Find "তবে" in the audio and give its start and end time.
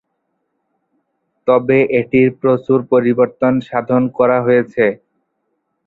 1.47-1.77